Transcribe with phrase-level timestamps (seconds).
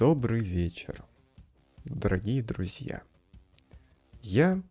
[0.00, 1.04] Добрый вечер,
[1.84, 3.02] дорогие друзья.
[4.22, 4.62] Я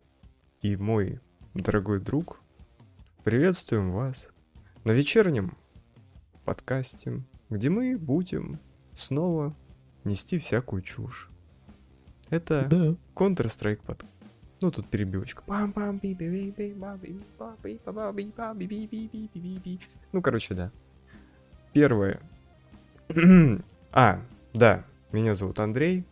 [0.60, 1.20] и мой
[1.54, 2.40] дорогой друг
[3.22, 4.32] приветствуем вас
[4.82, 5.56] на вечернем
[6.44, 8.58] подкасте, где мы будем
[8.96, 9.54] снова
[10.02, 11.30] нести всякую чушь.
[12.28, 12.96] Это Да.
[13.14, 14.36] Counter-Strike подкаст.
[14.60, 15.44] Ну, тут перебивочка.
[20.10, 20.72] Ну, короче, да.
[21.72, 22.20] Первое.
[23.92, 24.20] А,
[24.54, 24.84] да.
[25.12, 26.04] Меня зовут Андрей.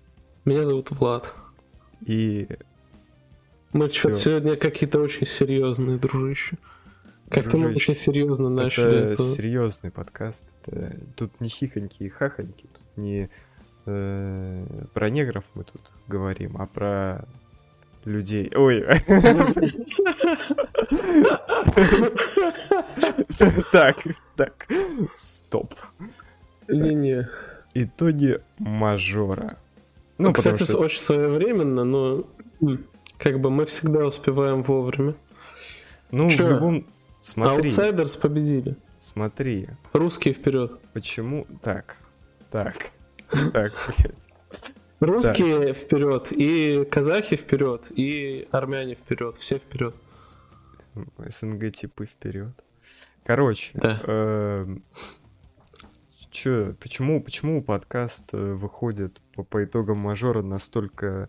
[0.44, 1.34] Меня зовут Влад.
[2.04, 2.48] И
[3.72, 6.56] Мы что-то сегодня какие-то очень серьезные, дружище.
[7.30, 8.98] Как-то мы очень серьезно начали.
[8.98, 9.22] это это.
[9.22, 10.44] серьезный подкаст.
[10.66, 12.66] Это- Тут не хихоньки и хахоньки.
[12.72, 13.28] Тут не
[13.86, 17.24] э, про негров мы тут говорим, а про
[18.04, 18.50] людей.
[18.56, 18.84] Ой.
[23.72, 23.96] Так,
[24.36, 24.66] так.
[25.14, 25.74] Стоп.
[26.68, 27.28] Не-не.
[27.82, 29.56] Итоги мажора.
[30.18, 30.78] Ну, потому Кстати, что...
[30.78, 32.26] очень своевременно, но
[33.18, 35.14] как бы мы всегда успеваем вовремя.
[36.10, 36.48] Ну, в чё?
[36.50, 36.86] любом...
[37.20, 38.76] Смотри, Аутсайдерс победили.
[39.00, 39.68] смотри.
[39.92, 40.80] Русские вперед.
[40.92, 41.46] Почему...
[41.62, 41.96] Так,
[42.50, 42.90] так,
[43.52, 44.14] так, блядь.
[45.00, 49.94] Русские вперед, и казахи вперед, и армяне вперед, все вперед.
[51.18, 52.64] СНГ типы вперед.
[53.24, 54.66] Короче, Да.
[56.28, 61.28] Эм, чё, почему, почему подкаст э, выходит по, по итогам мажора настолько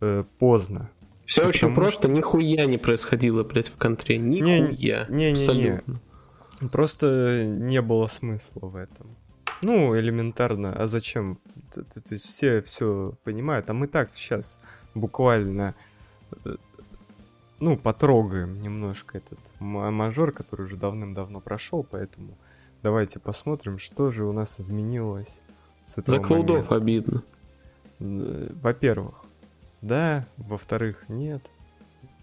[0.00, 0.90] э, поздно?
[1.24, 4.18] Все Потому очень что- просто, нихуя не происходило, блядь, в контре.
[4.18, 5.06] Нихуя.
[5.08, 5.30] не-не-не.
[5.32, 6.00] Абсолютно.
[6.70, 9.16] Просто не было смысла в этом.
[9.62, 11.38] Ну, элементарно, а зачем?
[11.74, 14.58] Т- т- То есть все все понимают, а мы так сейчас
[14.94, 15.74] буквально,
[16.44, 16.56] э,
[17.58, 22.36] ну, потрогаем немножко этот ма- мажор, который уже давным-давно прошел, поэтому
[22.86, 25.40] давайте посмотрим, что же у нас изменилось
[25.84, 26.76] с этого За клоудов момента.
[26.76, 27.22] обидно.
[28.62, 29.24] Во-первых,
[29.82, 31.42] да, во-вторых, нет.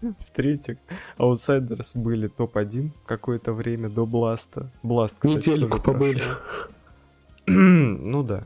[0.00, 0.78] В-третьих,
[1.18, 4.70] Outsiders были топ-1 какое-то время до Бласта.
[4.82, 6.24] Бласт, кстати, Недельку побыли.
[7.46, 8.44] ну да.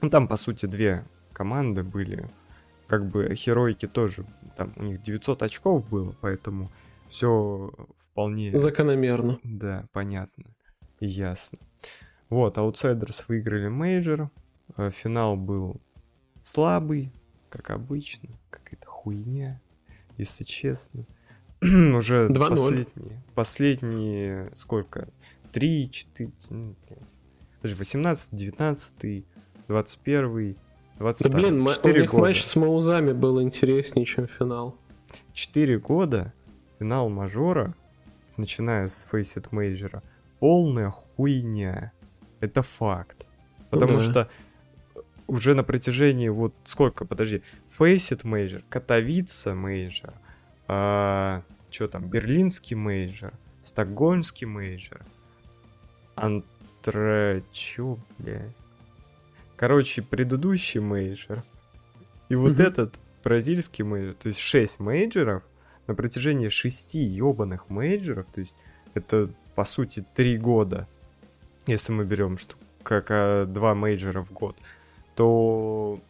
[0.00, 1.04] Ну там, по сути, две
[1.34, 2.30] команды были.
[2.86, 4.24] Как бы херойки тоже,
[4.56, 6.72] там у них 900 очков было, поэтому
[7.10, 8.56] все вполне...
[8.56, 9.38] Закономерно.
[9.44, 10.46] Да, понятно
[11.06, 11.58] ясно.
[12.28, 14.30] Вот, Outsiders выиграли мейджор.
[14.76, 15.80] э, Финал был
[16.42, 17.12] слабый,
[17.50, 18.30] как обычно.
[18.50, 19.60] Какая-то хуйня,
[20.16, 21.04] если честно.
[21.60, 22.48] Уже 2:0.
[22.48, 25.08] последние, последние, сколько?
[25.52, 26.98] 3, 4, ну, блядь.
[27.60, 29.24] Подожди, 18, 19,
[29.68, 30.56] 21,
[30.98, 31.30] 22.
[31.30, 32.22] Да блин, у них года.
[32.22, 34.76] матч с Mouz'ами был интереснее, чем финал.
[35.34, 36.32] 4 года
[36.78, 37.74] финал мажора,
[38.36, 40.02] начиная с Faceit Мейджора,
[40.42, 41.92] полная хуйня.
[42.40, 43.28] Это факт.
[43.70, 44.02] Потому Да.
[44.02, 44.28] что
[45.28, 47.42] уже на протяжении вот сколько, подожди,
[47.78, 50.14] Faceit Мейджор, Катовица Мейджор,
[50.66, 53.32] что там, Берлинский Мейджор,
[53.62, 55.02] Стокгольмский Мейджор,
[56.16, 57.44] Антверп...
[57.52, 58.42] Чё, бля?
[59.56, 61.44] Короче, предыдущий мейджор.
[62.28, 62.62] И вот Мгм.
[62.62, 65.44] этот бразильский мейджор, то есть 6 мейджоров
[65.86, 68.56] на протяжении 6 ебаных мейджоров, то есть
[68.94, 70.86] это, по сути, 3 года,
[71.66, 74.56] если мы берем, что как а, 2 мейджора в год,
[75.14, 76.00] то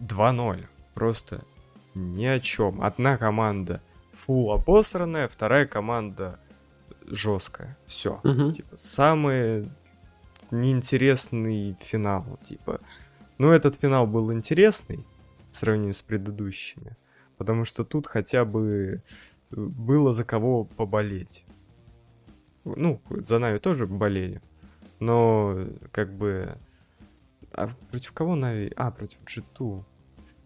[0.00, 0.66] 2-0.
[0.94, 1.44] Просто
[1.94, 2.82] ни о чем.
[2.82, 3.80] Одна команда
[4.12, 6.38] фул обосранная, вторая команда
[7.06, 7.76] жесткая.
[7.86, 8.20] Все.
[8.22, 8.52] Мгм.
[8.52, 9.70] Типа, самый
[10.50, 12.80] неинтересный финал, типа.
[13.38, 15.04] Ну, этот финал был интересный
[15.50, 16.96] в сравнении с предыдущими,
[17.36, 19.02] потому что тут хотя бы
[19.50, 21.44] было за кого поболеть.
[22.64, 24.40] Ну, за Нави тоже болели,
[25.00, 26.56] но как бы...
[27.52, 28.72] А против кого Нави?
[28.76, 29.82] А, против G2.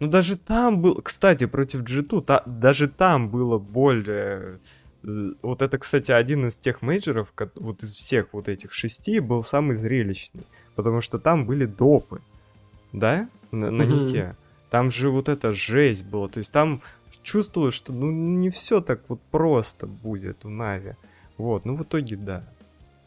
[0.01, 1.01] Ну, даже там был...
[1.03, 4.59] Кстати, против G2, та- даже там было более...
[5.05, 9.21] э, Вот это, кстати, один из тех мейджоров, ко- вот из всех вот этих шести,
[9.21, 10.47] был самый зрелищный.
[10.75, 12.21] Потому что там были допы.
[12.93, 13.29] Да?
[13.53, 14.35] На, нике.
[14.71, 16.29] Там же вот эта жесть была.
[16.29, 16.83] То есть там
[17.23, 20.95] чувствовалось, что ну не все так вот просто будет у Нави.
[21.39, 22.45] Вот, ну в итоге да.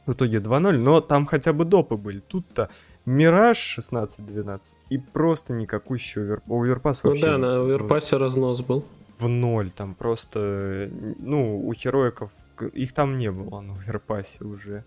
[0.06, 2.19] В итоге 2-0, но там хотя бы допы были.
[2.19, 2.69] Тут-то
[3.06, 6.42] Мираж 16-12 и просто никакущий овер...
[6.48, 8.86] оверпас Ну вообще да, на оверпасе разнос был.
[9.18, 9.72] в ноль.
[9.72, 10.89] Там просто,
[11.19, 12.31] ну, у хероиков,
[12.74, 14.83] их там не было на оверпасе уже.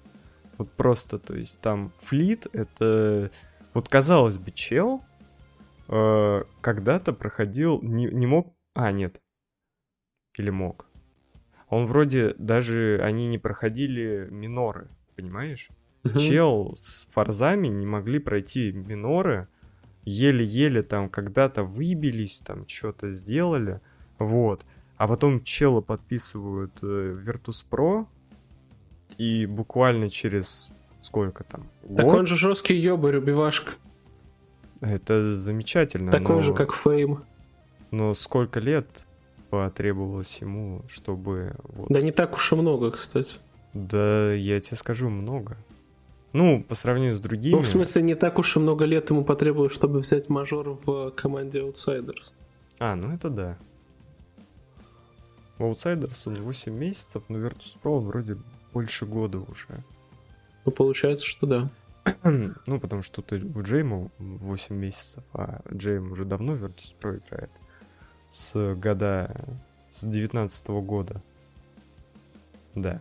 [0.58, 3.32] Вот просто, то есть там флит, это,
[3.72, 5.02] вот казалось бы, чел
[5.88, 9.20] э, когда-то проходил, не, не мог, а, нет,
[10.38, 10.86] или мог.
[11.74, 15.68] Он вроде даже, они не проходили миноры, понимаешь?
[16.04, 16.18] Мгм.
[16.18, 19.48] Чел с фарзами не могли пройти миноры
[20.04, 23.80] еле-еле там когда-то выбились, там что-то сделали,
[24.18, 24.64] вот.
[24.96, 28.06] А потом челы подписывают э, Virtus.pro,
[29.18, 30.70] и буквально через
[31.00, 31.66] сколько там?
[31.82, 31.96] Год?
[31.96, 33.72] Так он же жесткий ёбарь, убивашка.
[34.80, 36.12] Это замечательно.
[36.12, 36.42] Такой но...
[36.42, 37.24] же, как Фейм.
[37.90, 39.06] Но сколько лет
[39.54, 41.54] потребовалось ему, чтобы...
[41.64, 41.88] Вот...
[41.88, 43.36] Да не так уж и много, кстати.
[43.72, 45.56] Да, я тебе скажу, много.
[46.32, 47.54] Ну, по сравнению с другими...
[47.54, 51.10] Ну, в смысле, не так уж и много лет ему потребовалось, чтобы взять мажор в
[51.12, 52.32] команде Outsiders.
[52.78, 53.58] А, ну это да.
[55.58, 58.36] В Outsiders он 8 месяцев, но Virtus.pro он вроде
[58.72, 59.84] больше года уже.
[60.64, 61.70] Ну, получается, что да.
[62.66, 67.50] ну, потому что тут у Джейма 8 месяцев, а Джейм уже давно Virtus.pro играет.
[68.34, 69.30] С года...
[69.90, 71.22] С 19 -го года.
[72.74, 73.00] Да.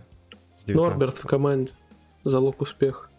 [0.55, 1.71] С Норберт в команде.
[2.23, 3.09] Залог успеха.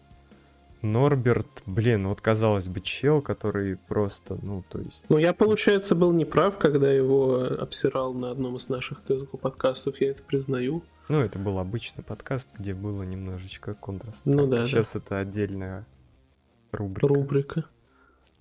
[0.81, 5.03] Норберт, блин, вот казалось бы, чел, который просто, ну, то есть...
[5.09, 9.01] Ну, я, получается, был неправ, когда его обсирал на одном из наших
[9.41, 10.83] подкастов, я это признаю.
[11.09, 14.25] Ну, это был обычный подкаст, где было немножечко контраст.
[14.25, 14.65] Ну да.
[14.65, 14.99] Сейчас да.
[14.99, 15.85] это отдельная
[16.71, 17.07] рубрика.
[17.07, 17.65] Рубрика.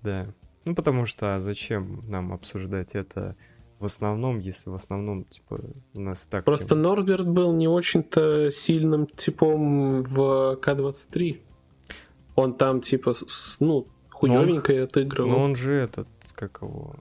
[0.02, 0.28] Да.
[0.64, 3.34] Ну, потому что а зачем нам обсуждать это
[3.78, 5.60] в основном, если в основном, типа,
[5.94, 6.44] у нас так...
[6.44, 6.82] Просто всем...
[6.82, 11.40] Норберт был не очень-то сильным типом в К-23.
[12.36, 13.14] Он там, типа,
[13.60, 14.82] ну, хуёвенько он...
[14.82, 15.30] отыгрывал.
[15.30, 16.94] Но он же этот, как его,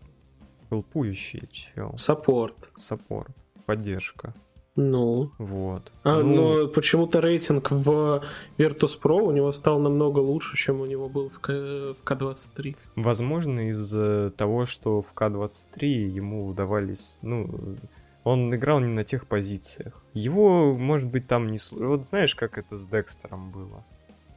[0.70, 1.94] хелпующий чел.
[1.98, 2.72] Саппорт.
[2.76, 3.32] Саппорт.
[3.66, 4.34] Поддержка.
[4.76, 5.32] Ну.
[5.38, 5.92] Вот.
[6.04, 6.64] А, ну...
[6.64, 8.24] Но почему-то рейтинг в
[8.58, 11.94] Virtus.pro у него стал намного лучше, чем у него был в, К...
[11.94, 12.76] в К23.
[12.96, 17.78] Возможно, из-за того, что в К23 ему удавались, ну,
[18.24, 20.02] он играл не на тех позициях.
[20.14, 21.60] Его, может быть, там не...
[21.72, 23.86] Вот знаешь, как это с Декстером было?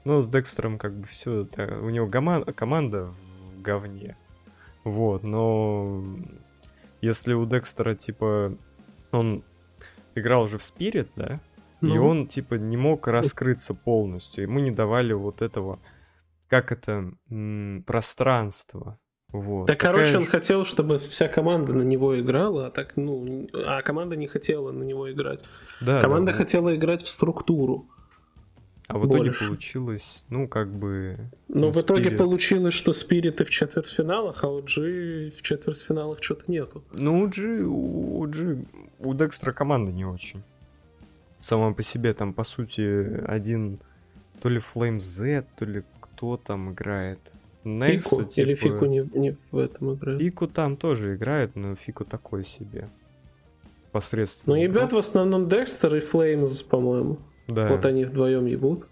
[0.05, 1.47] Ну, с Декстером как бы все...
[1.83, 2.45] У него коман...
[2.45, 3.15] команда
[3.55, 4.17] в говне.
[4.85, 6.05] Вот, но...
[7.01, 8.55] Если у Декстера, типа,
[9.13, 9.43] он
[10.17, 11.41] играл уже в Spirit, да?
[11.81, 11.95] Ну.
[11.95, 14.43] И он, типа, не мог раскрыться полностью.
[14.43, 15.79] Ему не давали вот этого,
[16.49, 18.99] как это, м- пространства.
[19.29, 19.67] Вот.
[19.67, 19.93] Да, Такая...
[19.93, 24.27] короче, он хотел, чтобы вся команда на него играла, а так, ну, а команда не
[24.27, 25.45] хотела на него играть.
[25.81, 26.77] Да, команда да, хотела да.
[26.77, 27.91] играть в структуру.
[28.89, 29.47] А в итоге больше.
[29.47, 31.19] получилось, ну, как бы...
[31.49, 32.17] Ну, в итоге Spirit...
[32.17, 36.85] получилось, что Спириты в четвертьфиналах, а у G в четвертьфиналах что-то нету.
[36.93, 38.65] Ну, у G, у G,
[39.01, 40.43] у Декстра команда не очень.
[41.41, 43.81] Сама по себе там, по сути, один
[44.41, 47.19] то ли Flame Z, то ли кто там играет.
[47.65, 48.47] Некса, Фику, типа...
[48.47, 50.21] или Фику не, не в этом играет.
[50.21, 52.89] Фику там тоже играет, но Фику такой себе.
[53.91, 54.55] Посредственно.
[54.55, 57.19] Ну, ебет в основном Декстер и Флеймс, по-моему.
[57.49, 57.69] Да.
[57.69, 58.87] Вот они вдвоем ебут.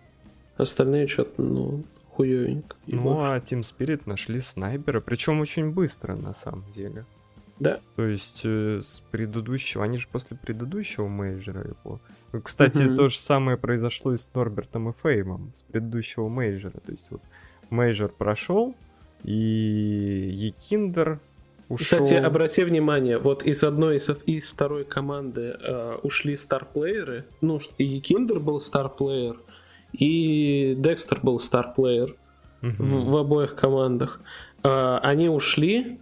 [0.56, 2.77] Остальные что-то, ну, хуёвенько.
[2.87, 7.05] Ну, а Team Spirit нашли снайпера, причем очень быстро, на самом деле.
[7.59, 7.81] Да.
[7.97, 12.01] То есть э, с предыдущего, они же после предыдущего мейджора его.
[12.43, 12.97] Кстати, mm-hmm.
[12.97, 16.81] то же самое произошло и с Норбертом и Феймом, с предыдущего мейджора.
[16.81, 17.23] То есть вот
[17.71, 18.75] мейджор прошел,
[19.23, 21.21] и YEKINDAR
[21.75, 22.03] ушел...
[22.03, 27.25] Кстати, обрати внимание, вот из одной из, из второй команды э, ушли старплееры.
[27.41, 29.37] Ну, YEKINDAR был старплеер,
[29.93, 32.17] и Декстер был старплеер
[32.63, 32.75] uh-huh.
[32.79, 34.20] в, в обоих командах.
[34.63, 35.99] Э, они ушли,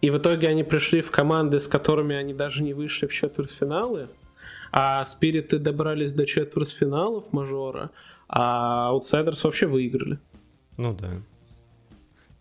[0.00, 4.08] и в итоге они пришли в команды, с которыми они даже не вышли в четвертьфиналы.
[4.70, 7.90] А Спириты добрались до четвертьфиналов мажора,
[8.28, 10.18] а Outsiders вообще выиграли.
[10.76, 11.10] Ну да.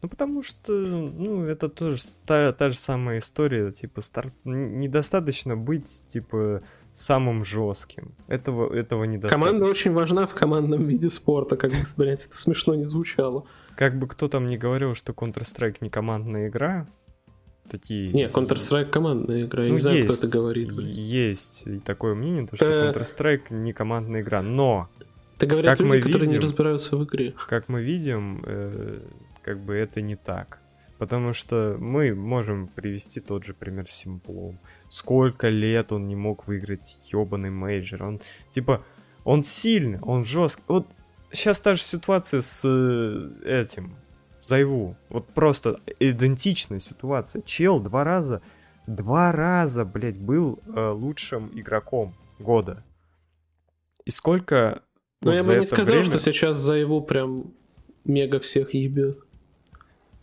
[0.04, 4.34] Ну, потому что, ну, это тоже та, та же самая история, типа, стар...
[4.44, 6.62] недостаточно быть, типа,
[6.94, 8.14] самым жестким.
[8.28, 9.46] Этого, этого недостаточно.
[9.46, 13.46] Команда очень важна в командном виде спорта, как бы, блядь, это смешно не звучало.
[13.78, 16.86] Как бы кто там не говорил, что Counter-Strike не командная игра,
[17.70, 18.12] такие...
[18.12, 20.76] Не, Counter-Strike командная игра, я ну, не знаю, есть, кто это говорит.
[20.76, 20.94] Блядь.
[20.94, 22.92] Есть такое мнение, то, что э.
[22.92, 24.90] Counter-Strike не командная игра, но...
[25.38, 27.34] Это говорят как люди, которые видим, не разбираются в игре.
[27.48, 29.00] Как мы видим, э,
[29.44, 30.60] как бы это не так.
[30.98, 34.60] Потому что мы можем привести тот же пример с Симплом.
[34.90, 38.04] Сколько лет он не мог выиграть ебаный мейджор.
[38.04, 38.22] Он,
[38.52, 38.84] типа,
[39.26, 40.64] он сильный, он жесткий.
[40.68, 40.88] Вот
[41.32, 43.96] сейчас та же ситуация с э, этим,
[44.40, 44.96] Зайву.
[45.10, 47.42] Вот просто идентичная ситуация.
[47.42, 48.42] Чел два раза,
[48.88, 52.84] два раза, блядь, был э, лучшим игроком года.
[54.06, 54.84] И сколько...
[55.22, 56.04] Вот я бы не сказал, время...
[56.04, 57.54] что сейчас Зайву прям
[58.04, 59.23] мега всех ебет.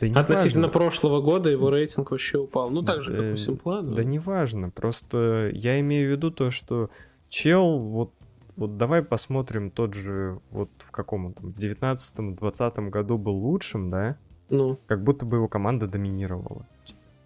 [0.00, 0.78] Да не Относительно важно.
[0.80, 2.70] прошлого года его рейтинг вообще упал.
[2.70, 3.82] Ну, так же, как у Симпла.
[3.82, 4.70] Да не важно.
[4.70, 6.90] Просто я имею в виду то, что
[7.28, 8.12] чел, вот,
[8.56, 13.90] вот давай посмотрим тот же, вот в каком он там, в 19-20 году был лучшим,
[13.90, 14.16] да?
[14.48, 16.66] Ну, Как будто бы его команда доминировала.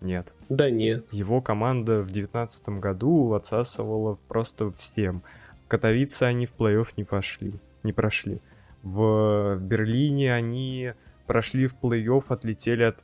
[0.01, 0.35] Нет.
[0.51, 1.07] да нет.
[1.13, 5.23] Его команда в девятнадцатом году отсасывала просто всем.
[5.65, 8.43] В Катовице они в плей-офф не пошли, не прошли.
[8.83, 10.93] В, в Берлине они
[11.27, 13.03] прошли в плей-офф, отлетели от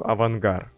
[0.00, 0.70] Авангар.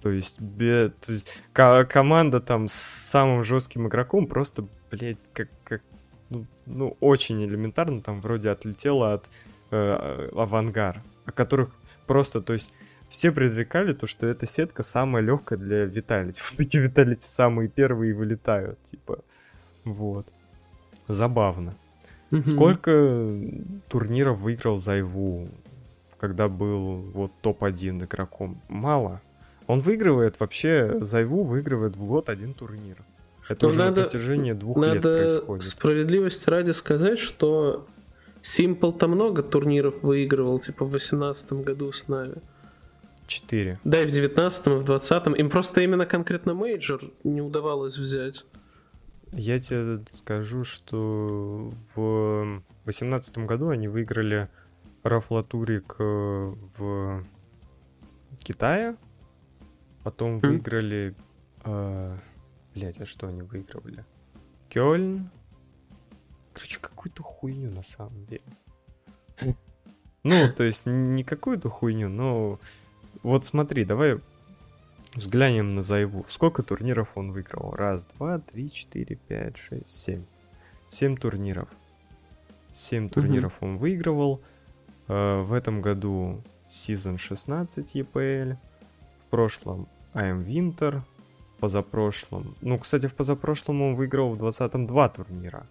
[0.00, 5.48] То есть, бе- то есть ко- команда там с самым жестким игроком просто, блядь, как,
[5.64, 5.82] как
[6.28, 9.30] ну, ну, очень элементарно там вроде отлетела от
[9.70, 11.70] э, Авангар, о которых
[12.06, 12.74] просто, то есть
[13.08, 16.40] все предрекали то, что эта сетка самая легкая для Виталити.
[16.42, 19.18] В итоге Виталити самые первые вылетают, типа.
[19.84, 20.26] Вот.
[21.08, 21.74] Забавно.
[22.46, 23.38] Сколько
[23.88, 25.50] турниров выиграл Зайву,
[26.22, 28.62] когда был вот топ-1 игроком?
[28.68, 29.20] Мало.
[29.66, 32.96] Он выигрывает вообще, Зайву выигрывает в год один турнир.
[33.48, 35.64] Это Ну, уже надо- на протяжении двух лет Надо происходит.
[35.64, 37.86] справедливости ради сказать, что
[38.44, 42.34] Simple-то много турниров выигрывал, типа в 2018 году с Нави.
[43.26, 43.78] Четыре.
[43.84, 48.44] Да, и в 19 и в 20 Им просто именно конкретно мейджор не удавалось взять.
[49.32, 54.48] Я тебе скажу, что в восемнадцатом году они выиграли
[55.02, 57.24] Рафлатурик в
[58.42, 58.96] Китае,
[60.02, 60.48] потом Мгм.
[60.48, 61.14] выиграли...
[61.64, 62.16] Э,
[62.74, 64.04] блять, а что они выигрывали?
[64.68, 65.30] Кёльн?
[66.52, 68.42] Короче, какую-то хуйню на самом деле.
[70.24, 72.60] Ну, то есть не какую-то хуйню, но...
[73.22, 74.20] Вот смотри, давай
[75.14, 76.24] взглянем на Зайву.
[76.28, 77.72] Сколько турниров он выиграл?
[77.72, 80.24] Раз, два, три, четыре, пять, шесть, семь.
[80.90, 81.68] Семь турниров.
[82.74, 84.40] Семь турниров он выигрывал.
[85.12, 88.56] Э, В этом году сезон 16 EPL.
[89.20, 91.02] В прошлом I'm Winter.
[91.56, 92.56] В позапрошлом...
[92.62, 95.66] Ну, кстати, в позапрошлом он выиграл в 20-м два турнира.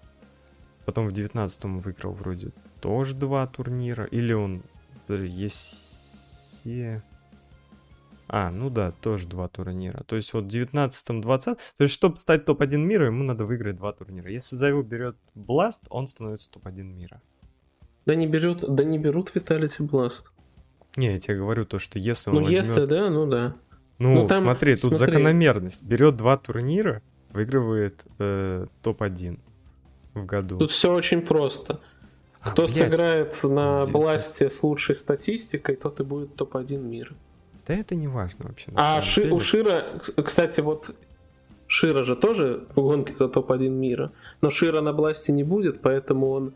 [0.86, 4.05] Потом в 19-м выиграл вроде тоже два турнира.
[4.05, 4.62] Или он...
[5.10, 7.03] Есе...
[8.27, 10.03] А, ну да, тоже два турнира.
[10.03, 13.75] То есть вот в 19-м, 20 То есть, чтобы стать топ-1 мира, ему надо выиграть
[13.77, 14.29] два турнира.
[14.29, 17.21] Если за его берет Blast, он становится топ-1 мира.
[18.05, 20.24] Да не берут, да не берут Vitality Blast.
[20.98, 22.65] Не, я тебе говорю то, что если он Ну, возьмет...
[22.65, 23.55] если да, ну да.
[24.00, 24.98] Ну, ну, там, смотри, тут смотри.
[25.13, 25.84] закономерность.
[25.84, 29.39] Берет два турнира, выигрывает э, топ-1
[30.15, 30.58] в году.
[30.58, 31.79] Тут все очень просто.
[32.41, 33.91] А, Кто блядь, сыграет на 19.
[33.93, 37.13] Бласте с лучшей статистикой, тот и будет топ-1 мира.
[37.67, 38.72] Да это не важно вообще.
[38.75, 39.34] А Ши- деле.
[39.36, 39.86] у Шира,
[40.25, 40.96] кстати, вот
[41.67, 44.12] Шира же тоже в гонке за топ-1 мира.
[44.41, 46.53] Но Шира на Бласте не будет, поэтому он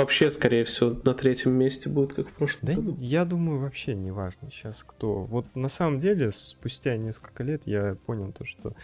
[0.00, 2.96] вообще, скорее всего, на третьем месте будет, как в прошлом Да году.
[2.98, 5.24] я думаю, вообще не важно сейчас кто.
[5.24, 8.74] Вот на самом деле, спустя несколько лет я понял то, что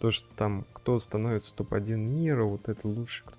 [0.00, 3.22] то, что там кто становится топ-1 мира, вот это лучше.
[3.24, 3.36] кто-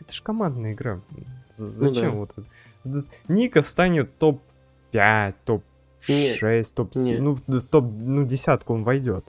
[0.00, 1.00] Это же командная игра.
[1.10, 1.24] Ну
[1.72, 2.16] Зачем да.
[2.16, 3.04] вот это?
[3.28, 6.98] Ника станет топ-5, топ-6, топ-7.
[7.18, 7.20] нет.
[7.46, 9.24] Ну, топ, ну, десятку он войдет.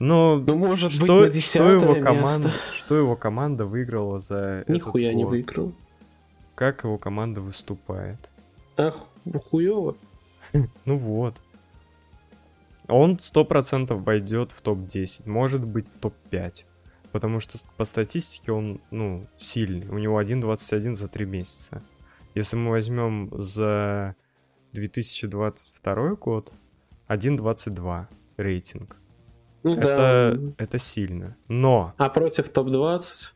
[0.00, 2.02] Но Ну, может быть, что, на что, его место.
[2.02, 5.30] команда, что его команда выиграла за Нихуя этот не год?
[5.30, 5.72] выиграл.
[6.58, 8.30] Как его команда выступает?
[8.76, 9.96] Ах, ну хуёво.
[10.86, 11.40] Ну вот.
[12.88, 16.64] Он сто процентов войдет в топ-10, может быть в топ-5.
[17.12, 19.86] Потому что по статистике он, ну, сильный.
[19.86, 21.80] У него 1.21 за 3 месяца.
[22.34, 24.16] Если мы возьмем за
[24.72, 26.52] 2022 год,
[27.06, 28.96] 1.22 рейтинг.
[29.62, 30.52] Ну Это, да.
[30.58, 31.36] это сильно.
[31.46, 33.28] Но А против топ-20?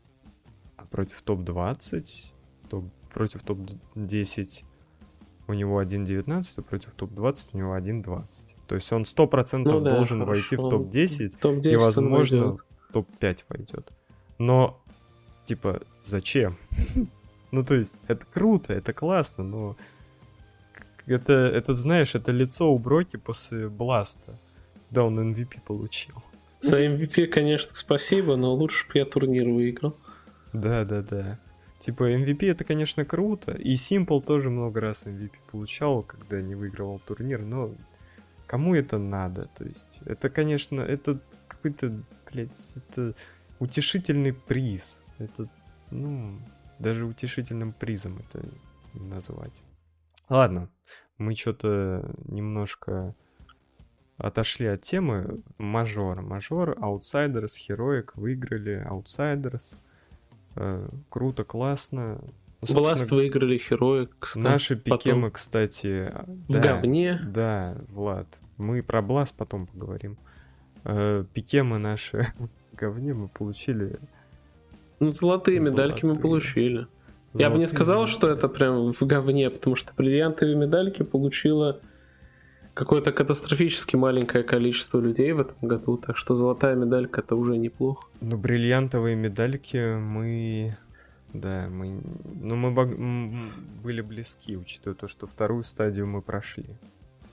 [0.76, 2.33] а против топ-20,
[2.69, 4.64] топ, против топ-10
[5.49, 8.25] у него 1.19, а против топ-20 у него 1.20.
[8.66, 10.40] То есть он 100% Ну да, должен хорошо.
[10.40, 13.92] войти в топ-10 Топ-10 и, возможно, в топ-5 войдет.
[14.38, 14.81] Но,
[15.45, 16.57] типа, зачем?
[17.50, 19.76] ну, то есть, это круто, это классно, но...
[21.04, 24.38] Это, это, знаешь, это лицо у Броки после Бласта,
[24.88, 26.14] когда он MVP получил.
[26.61, 29.97] За MVP, конечно, спасибо, но лучше бы я турнир выиграл.
[30.52, 31.38] Да, да, да.
[31.82, 33.52] Типа, MVP это, конечно, круто.
[33.52, 37.74] И Simple тоже много раз MVP получал, когда не выигрывал турнир, но
[38.46, 39.48] кому это надо?
[39.56, 43.16] То есть, это, конечно, это какой-то, блядь, это
[43.58, 45.00] утешительный приз.
[45.18, 45.48] Это,
[45.90, 46.38] ну,
[46.78, 48.46] даже утешительным призом это
[48.94, 49.60] не называть.
[50.28, 50.70] Ладно,
[51.18, 53.16] мы что-то немножко
[54.18, 55.42] отошли от темы.
[55.58, 56.22] Мажор.
[56.22, 59.74] Мажор, Outsiders, Heroic выиграли Outsiders.
[60.56, 62.21] Э, круто, классно.
[62.68, 64.44] Ну, Бласт выиграли Heroic, кстати.
[64.44, 64.99] Наши потом.
[64.99, 66.12] пикемы, кстати...
[66.49, 67.21] В да, говне.
[67.26, 68.40] Да, Влад.
[68.56, 70.16] Мы про Бласт потом поговорим.
[70.85, 72.32] Э, пикемы наши
[72.73, 73.99] в говне мы получили...
[75.00, 76.23] Ну, золотые медальки мы Золотые.
[76.23, 76.87] получили.
[77.35, 78.38] Я бы не золотые сказал, что медали.
[78.38, 81.80] это прям в говне, потому что бриллиантовые медальки получила
[82.75, 88.07] какое-то катастрофически маленькое количество людей в этом году, так что золотая медалька это уже неплохо.
[88.21, 90.76] Ну, бриллиантовые медальки мы...
[91.33, 92.00] Да, мы...
[92.25, 93.52] Ну, мы
[93.83, 96.67] были близки, учитывая то, что вторую стадию мы прошли.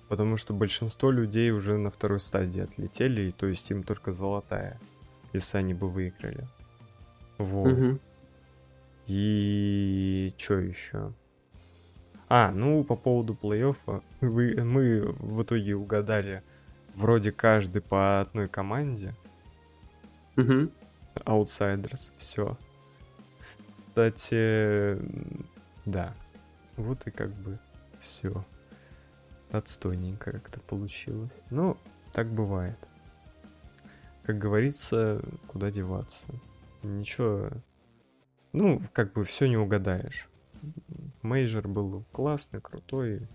[0.07, 4.79] Потому что большинство людей уже на второй стадии отлетели, и то есть им только золотая,
[5.33, 6.47] если они бы выиграли.
[7.37, 7.73] Вот.
[7.73, 7.99] Угу.
[9.07, 11.13] И что еще?
[12.31, 16.43] А, ну, по поводу плей-оффа, вы, мы в итоге угадали
[16.93, 19.13] вроде каждый по одной команде.
[20.37, 20.69] Угу.
[21.25, 22.55] Outsiders, все.
[23.87, 24.97] Кстати,
[25.85, 26.13] да.
[26.77, 27.59] Вот и как бы
[27.97, 28.45] все.
[29.51, 31.41] Отстойненько как-то получилось.
[31.49, 31.77] Ну,
[32.13, 32.77] так бывает.
[34.23, 36.27] Как говорится, куда деваться.
[36.83, 37.49] Ничего.
[38.53, 40.29] Ну, как бы все не угадаешь.
[41.21, 43.27] Мейджор был классный, крутой,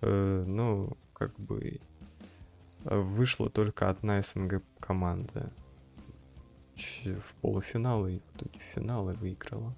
[0.00, 1.80] э, но как бы
[2.84, 5.50] вышла только одна СНГ команда
[6.76, 9.74] в полуфинал и в итоге финал и выиграла.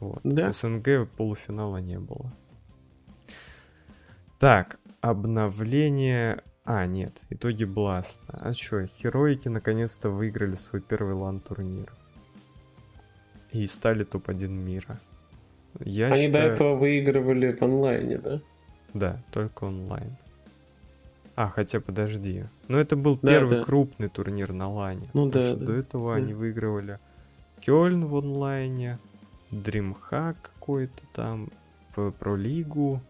[0.00, 0.20] Вот.
[0.24, 0.52] Да?
[0.52, 2.32] СНГ полуфинала не было.
[4.38, 6.42] Так, обновление...
[6.64, 8.38] А, нет, итоги Бласта.
[8.42, 11.92] А чё, Хероики наконец-то выиграли свой первый лан-турнир.
[13.52, 15.00] И стали топ-1 мира.
[15.80, 16.48] Я Они считаю...
[16.48, 18.40] до этого выигрывали в онлайне, да?
[18.94, 20.16] Да, только онлайн.
[21.34, 22.44] А, хотя подожди.
[22.68, 23.64] Ну это был да, первый да.
[23.64, 25.10] крупный турнир на лане.
[25.12, 25.66] Ну да, да.
[25.66, 26.22] До этого да.
[26.22, 26.98] они выигрывали
[27.60, 28.98] Кёльн в онлайне,
[29.50, 31.50] Дримхак какой-то там,
[31.94, 33.02] про лигу,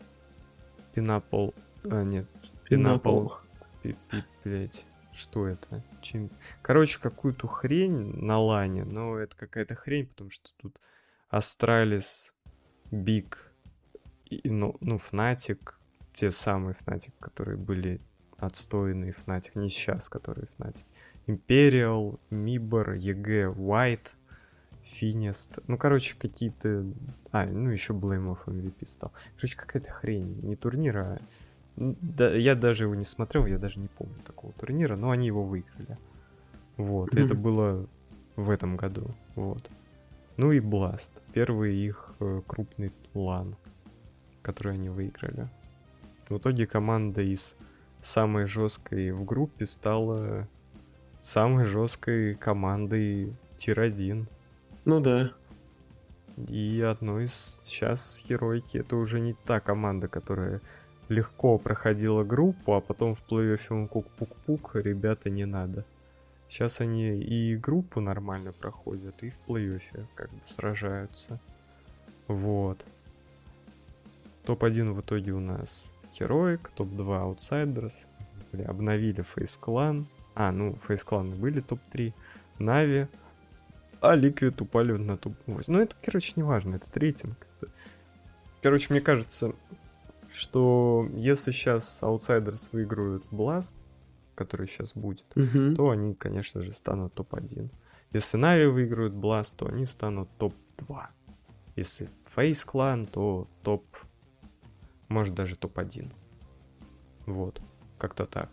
[0.94, 1.54] Пинапол...
[1.84, 2.26] А, нет,
[2.68, 3.34] Пинапол...
[4.44, 5.82] Блять, что это?
[6.02, 6.30] Чем...
[6.62, 10.80] Короче, какую-то хрень на лане, но это какая-то хрень, потому что тут
[11.28, 12.32] Астралис
[12.90, 13.52] Биг,
[14.44, 15.80] ну, ну, Фнатик,
[16.12, 18.00] те самые Фнатик, которые были
[18.38, 20.84] отстойные Фнатик, не сейчас, которые Фнатик.
[21.26, 24.14] Империал, Мибор, ЕГЭ, White,
[24.82, 25.58] Финист.
[25.66, 26.86] Ну, короче, какие-то...
[27.32, 29.12] А, ну, еще Blame of MVP стал.
[29.36, 30.40] Короче, какая-то хрень.
[30.42, 31.18] Не турнир, а...
[31.76, 35.44] Да, я даже его не смотрел, я даже не помню такого турнира, но они его
[35.44, 35.98] выиграли.
[36.78, 37.24] Вот, mm-hmm.
[37.24, 37.86] это было
[38.36, 39.14] в этом году.
[39.34, 39.70] Вот.
[40.36, 41.10] Ну и Blast.
[41.32, 43.56] Первый их э, крупный лан,
[44.42, 45.48] который они выиграли.
[46.28, 47.56] В итоге команда из
[48.02, 50.46] самой жесткой в группе стала
[51.20, 54.26] самой жесткой командой Тир-1.
[54.84, 55.32] Ну да.
[56.48, 60.60] И одной из сейчас Херойки это уже не та команда, которая
[61.08, 65.84] легко проходила группу, а потом в плей-оффе кук-пук-пук, ребята, не надо.
[66.48, 71.40] Сейчас они и группу нормально проходят, и в плей-оффе как бы сражаются.
[72.28, 72.84] Вот.
[74.44, 77.94] Топ-1 в итоге у нас Heroic, топ-2 Outsiders.
[78.66, 80.06] Обновили Face Clan.
[80.34, 82.14] А, ну, Face Clan были топ-3.
[82.58, 83.08] Нави.
[84.00, 85.64] А Liquid упали на топ-8.
[85.66, 87.46] Ну, это, короче, не важно, это рейтинг.
[88.62, 89.52] Короче, мне кажется,
[90.32, 93.74] что если сейчас Outsiders выиграют Blast,
[94.36, 95.74] который сейчас будет, угу.
[95.74, 97.68] то они, конечно же, станут топ-1.
[98.12, 101.06] Если Нави выиграют Blast, то они станут топ-2.
[101.74, 103.84] Если Face Clan, то топ...
[105.08, 106.12] Может, даже топ-1.
[107.26, 107.60] Вот.
[107.98, 108.50] Как-то так.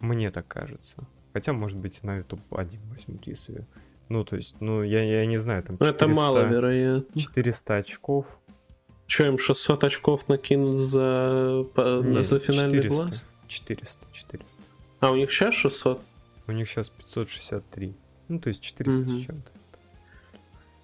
[0.00, 1.06] Мне так кажется.
[1.32, 3.66] Хотя, может быть, и Нави топ-1 возьмут, если...
[4.08, 6.04] Ну, то есть, ну, я, я не знаю, там 400...
[6.04, 7.20] Это мало, вероятно.
[7.20, 8.26] 400 очков.
[9.06, 13.26] Че, им 600 очков накинут за, Нет, за финальный 400, глаз?
[13.48, 14.62] 400, 400.
[15.00, 16.00] А у них сейчас 600?
[16.46, 17.94] У них сейчас 563.
[18.28, 19.10] Ну, то есть 400 угу.
[19.10, 19.52] с чем-то.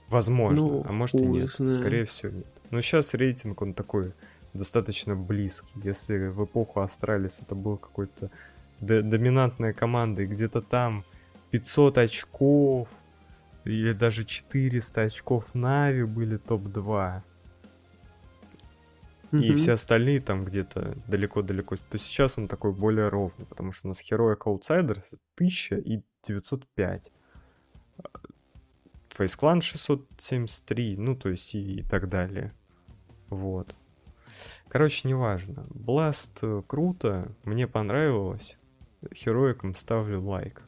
[0.09, 1.50] Возможно, ну, а может и нет.
[1.50, 1.72] Знаю.
[1.72, 2.46] Скорее всего, нет.
[2.70, 4.12] Но сейчас рейтинг, он такой
[4.53, 5.72] достаточно близкий.
[5.83, 8.31] Если в эпоху Astralis это был какой-то
[8.81, 11.05] доминантная команда, и где-то там
[11.50, 12.88] 500 очков,
[13.64, 17.22] или даже 400 очков Нави были топ-2.
[19.35, 19.42] Mm-hmm.
[19.42, 21.75] И все остальные там где-то далеко-далеко.
[21.90, 25.03] То сейчас он такой более ровный, потому что у нас Heroic Outsiders
[25.35, 27.11] 1000 и 905.
[29.11, 32.53] Face Clan 673, ну, то есть и, и так далее.
[33.29, 33.75] Вот.
[34.68, 35.66] Короче, неважно.
[35.70, 38.57] Blast э, круто, мне понравилось.
[39.12, 40.62] Хероикам ставлю лайк.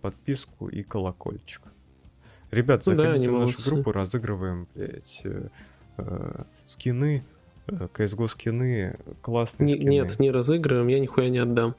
[0.00, 1.62] Подписку и колокольчик.
[2.50, 5.48] Ребят, заходите ну, да, в нашу группу, разыгрываем, блядь, э,
[5.98, 7.24] э, скины,
[7.66, 9.90] CSGO скины, классные не, скины.
[9.90, 11.74] Нет, не разыгрываем, я нихуя не отдам.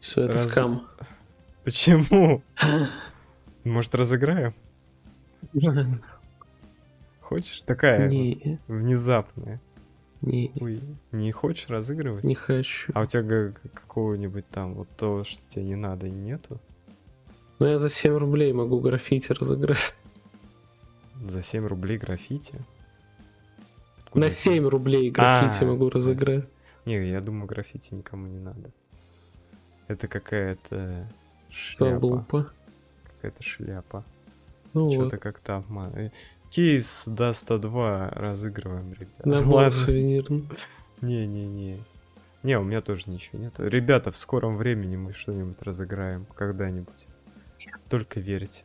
[0.00, 0.50] Все, это Раз...
[0.50, 0.86] скам.
[1.64, 2.42] Почему?
[3.64, 4.54] Может, разыграем?
[7.20, 7.62] Хочешь?
[7.62, 8.58] Такая не.
[8.68, 9.60] внезапная.
[10.20, 10.82] Не, Ой,
[11.12, 12.24] не хочешь разыгрывать?
[12.24, 12.92] не хочу.
[12.94, 16.60] А у тебя какого-нибудь там вот то, что тебе не надо, нету?
[17.58, 19.94] Ну я за 7 рублей могу граффити разыграть.
[21.26, 22.54] За 7 рублей граффити?
[24.14, 24.36] Откуда На это?
[24.36, 26.44] 7 рублей граффити А, могу разыграть.
[26.84, 28.70] Не, я думаю, граффити никому не надо.
[29.88, 31.10] Это какая-то
[31.50, 32.00] шляпа.
[32.00, 32.52] Залупа.
[33.02, 34.04] Какая-то шляпа.
[34.72, 35.92] Ну Что-то вот, как-то обман.
[35.96, 36.10] Э,
[36.48, 39.28] Кейс Dust'а 2 разыгрываем, ребята.
[39.28, 39.72] набор Ладно.
[39.72, 40.48] сувенирный.
[41.00, 41.82] Не-не-не.
[42.44, 43.54] Не, у меня тоже ничего нет.
[43.58, 46.24] Ребята, в скором времени мы что-нибудь разыграем.
[46.36, 47.08] Когда-нибудь.
[47.88, 48.64] Только верить.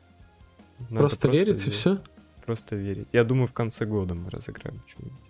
[0.78, 2.00] Надо Просто верить и все?
[2.46, 3.08] Просто верить.
[3.14, 5.29] Я думаю, в конце года мы разыграем что-нибудь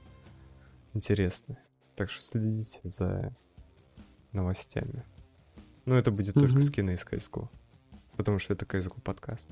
[0.93, 1.58] интересное.
[1.95, 3.34] Так что следите за
[4.32, 5.04] новостями.
[5.86, 6.62] Но это будет только Мгм.
[6.62, 7.49] скины из CSGO.
[8.15, 9.49] Потому что это CSGO подкаст.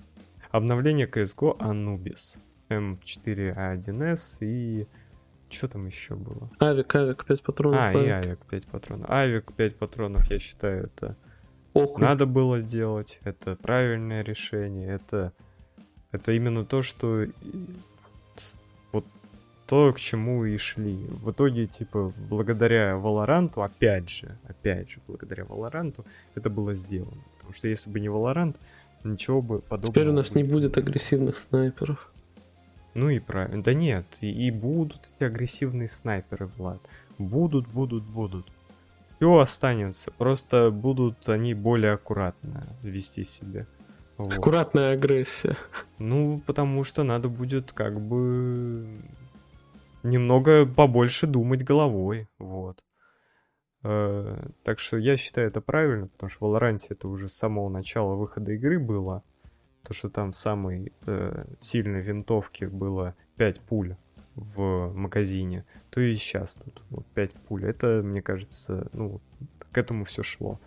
[0.51, 2.37] Обновление CSGO Anubis.
[2.69, 4.87] М4А1С и...
[5.49, 6.49] Что там еще было?
[6.59, 7.79] Авик, авик, 5 патронов.
[7.79, 8.27] А, и авик.
[8.27, 9.09] Авик 5 патронов.
[9.09, 11.15] Авик 5 патронов, я считаю, это
[11.73, 12.01] Охуй.
[12.01, 13.21] надо было сделать.
[13.23, 14.89] Это правильное решение.
[14.89, 15.31] Это,
[16.11, 17.25] это именно то, что
[19.67, 21.05] то, к чему и шли.
[21.09, 27.21] В итоге, типа, благодаря Валоранту, опять же, опять же, благодаря Валоранту, это было сделано.
[27.35, 28.55] Потому что если бы не Валорант,
[29.03, 29.93] ничего бы подобного...
[29.93, 32.11] Теперь у нас не будет агрессивных снайперов.
[32.95, 33.61] Ну и правильно.
[33.61, 36.81] Да нет, и, и будут эти агрессивные снайперы, Влад.
[37.17, 38.47] Будут, будут, будут.
[39.17, 40.11] Все останется.
[40.11, 43.65] Просто будут они более аккуратно вести себя.
[44.17, 44.31] Вот.
[44.31, 45.57] Аккуратная агрессия.
[45.99, 48.87] Ну, потому что надо будет как бы
[50.03, 52.29] немного побольше думать головой.
[52.37, 52.83] Вот.
[53.83, 57.69] Э, так что я считаю это правильно, потому что в Valorant это уже с самого
[57.69, 59.23] начала выхода игры было.
[59.83, 63.95] То, что там в самой э, сильной винтовке было 5 пуль
[64.35, 67.65] в магазине, то и сейчас тут вот 5 пуль.
[67.65, 69.21] Это, мне кажется, ну,
[69.71, 70.59] к этому все шло.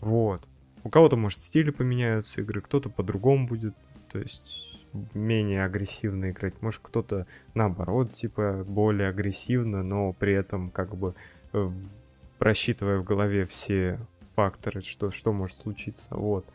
[0.00, 0.48] Вот.
[0.84, 3.74] У кого-то, может, стили поменяются игры, кто-то по-другому будет,
[4.10, 4.77] то есть
[5.14, 6.60] менее агрессивно играть.
[6.62, 11.14] Может, кто-то наоборот, типа, более агрессивно, но при этом как бы
[11.52, 11.70] э,
[12.38, 13.98] просчитывая в голове все
[14.36, 16.14] факторы, что, что может случиться.
[16.14, 16.46] Вот.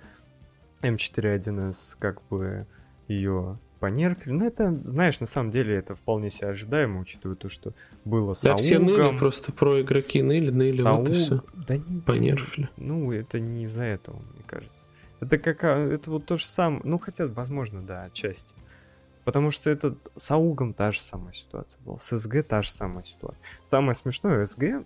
[0.82, 2.66] М4.1С как бы
[3.08, 4.32] ее понерфили.
[4.32, 7.74] Ну, это, знаешь, на самом деле это вполне себе ожидаемо, учитывая то, что
[8.06, 11.44] было с Да все ныли просто про игроки ныли, ныли, вот и Ауг- все.
[11.68, 12.70] Да не, Понерфили.
[12.78, 14.86] Ну, это не из-за этого, мне кажется.
[15.24, 18.54] Это как, а, это вот то же самое, ну, хотя, возможно, да, отчасти.
[19.24, 23.04] Потому что это с Аугом та же самая ситуация была, с СГ та же самая
[23.04, 23.40] ситуация.
[23.70, 24.86] Самое смешное, СГ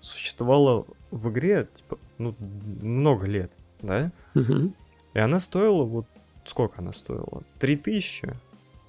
[0.00, 4.10] существовала в игре, типа, ну, много лет, да?
[4.34, 4.74] Мгм.
[5.14, 6.06] И она стоила вот...
[6.44, 7.42] Сколько она стоила?
[7.58, 8.34] 3000?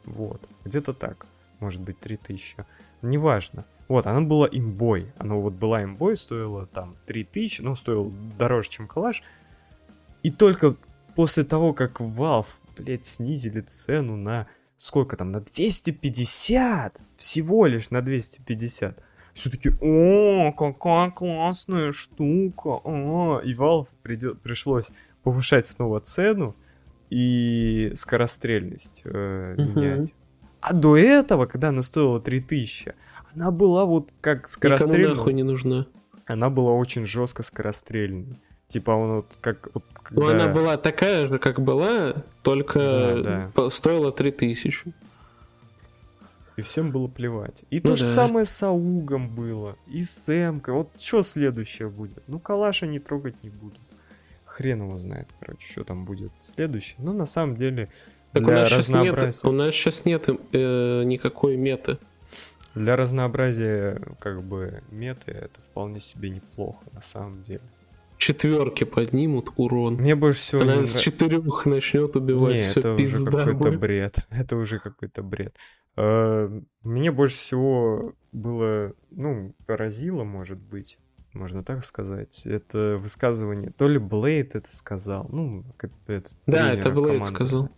[0.06, 0.42] Вот.
[0.64, 1.26] Где-то так.
[1.60, 2.66] Может быть, 3000.
[3.02, 3.66] Неважно.
[3.90, 5.12] Вот, она была имбой.
[5.18, 9.24] Она вот была имбой, стоила там 3000, ну, стоила дороже, чем калаш.
[10.24, 10.76] И только
[11.16, 14.48] после того, как Valve, блядь, снизили цену на...
[14.78, 15.32] Сколько там?
[15.32, 17.00] На 250!
[17.18, 19.04] Всего лишь на 250.
[19.34, 23.42] Все таки о, какая классная штука, о.
[23.44, 24.92] И Valve придет, пришлось
[25.24, 26.56] повышать снова цену
[27.10, 30.14] и скорострельность э, менять.
[30.62, 32.94] А до этого, когда она стоила 3000,
[33.34, 35.16] она была вот как Никому скорострельная.
[35.16, 35.88] нахуй не нужна.
[36.26, 38.40] Она была очень жестко скорострельной.
[38.70, 39.70] Типа он вот как...
[39.74, 43.70] Вот, Ну, когда- она была такая же, как была, только Да, да.
[43.70, 44.94] стоила 3000.
[46.56, 47.64] И всем было плевать.
[47.70, 48.10] И Ну то же да.
[48.14, 49.76] самое с Аугом было.
[49.88, 50.74] И с Эмкой.
[50.74, 52.22] Вот что следующее будет?
[52.28, 53.78] Ну, Калаша не трогать не буду.
[54.46, 56.96] Хрен его знает, короче, что там будет следующее.
[57.00, 57.90] Ну, на самом деле,
[58.34, 59.48] Так у для нас, сейчас нет, разнообразия...
[59.48, 61.98] у нас сейчас нет э, никакой меты.
[62.76, 67.62] Для разнообразия, как бы, меты это вполне себе неплохо, на самом деле.
[68.20, 69.96] Четверки поднимут урон.
[69.96, 72.56] Мне больше всего Она с четырех начнет убивать.
[72.56, 74.18] Не, все это уже какой-то бред.
[74.30, 75.56] Это уже какой-то бред.
[75.96, 81.00] Мне больше всего было, ну, поразило, может быть,
[81.34, 82.42] можно так сказать.
[82.46, 85.64] Это высказывание, то ли Блейд это сказал, ну,
[86.08, 87.70] этот Да, это Блейд команды, сказал.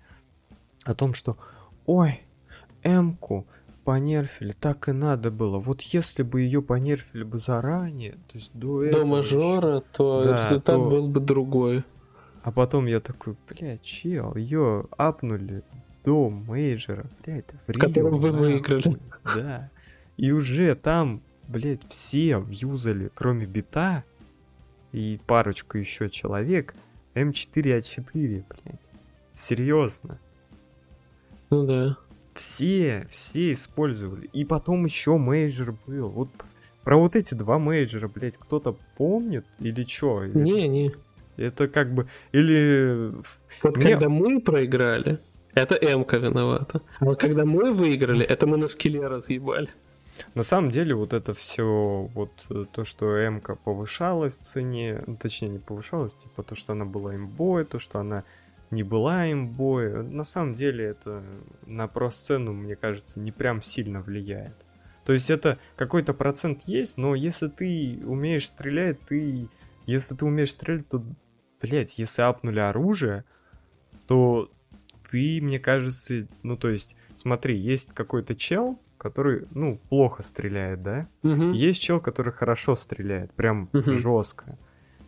[0.84, 1.38] О том, что,
[1.86, 2.22] ой,
[2.84, 3.48] Эмку
[3.92, 5.60] понерфили, так и надо было.
[5.60, 10.38] Вот если бы ее понерфили бы заранее, то есть до До этого мажора, то Да,
[10.38, 11.84] результат то- был бы другой.
[12.44, 15.64] А потом я такой, бля, чел, ее апнули
[16.06, 17.82] до мейджора, бля, это в Рио.
[17.82, 18.48] котором вы нахуй».
[18.54, 18.98] выиграли.
[19.36, 19.70] Да.
[20.16, 24.06] И уже там, блядь, все юзали, кроме бита
[24.94, 26.74] и парочку еще человек,
[27.14, 28.06] M4A4,
[28.64, 28.80] блядь.
[29.34, 30.18] Серьезно.
[31.50, 31.98] Ну да.
[32.34, 34.28] Все, все использовали.
[34.28, 36.10] И потом еще мейджор был.
[36.10, 36.30] Вот
[36.84, 40.26] про вот эти два мейджора, блядь, кто-то помнит или чё?
[40.26, 40.92] Не, не.
[41.38, 42.08] Это как бы...
[42.32, 43.14] Или...
[43.64, 43.92] Вот Мне...
[43.92, 45.20] когда мы проиграли,
[45.54, 46.82] это М-ка виновата.
[47.00, 49.70] А вот когда мы выиграли, это мы на скилле разъебали.
[50.36, 55.50] На самом деле вот это все, вот э, то, что M-ка повышалась в цене, точнее
[55.50, 58.24] не повышалась, типа то, что она была имбой, то, что она
[58.72, 61.24] не была имбой, на самом деле это
[61.66, 64.56] на про-сцену, мне кажется, не прям сильно влияет.
[65.06, 69.48] То есть это какой-то процент есть, но если ты умеешь стрелять, ты...
[69.88, 71.04] Если ты умеешь стрелять, то,
[71.60, 73.26] блядь, если апнули оружие,
[74.08, 74.50] то
[75.10, 81.08] ты, мне кажется, ну то есть, смотри, есть какой-то чел, который, ну, плохо стреляет, да?
[81.24, 81.54] Угу.
[81.54, 83.94] Есть чел, который хорошо стреляет, прям угу.
[83.94, 84.60] жестко.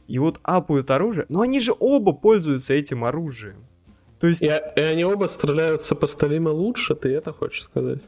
[0.07, 3.65] И вот апают оружие, но они же оба пользуются этим оружием.
[4.19, 4.41] То есть...
[4.41, 8.01] И, и они оба стреляют сопоставимо лучше, ты это хочешь сказать?